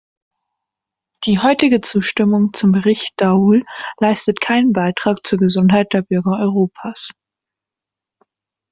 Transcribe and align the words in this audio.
Die 1.27 1.37
heutige 1.43 1.79
Zustimmung 1.79 2.53
zum 2.53 2.71
Bericht 2.71 3.13
Daul 3.17 3.61
leistet 3.99 4.41
keinen 4.41 4.73
Beitrag 4.73 5.19
zur 5.23 5.37
Gesundheit 5.37 5.93
der 5.93 6.01
Bürger 6.01 6.39
Europas. 6.39 7.09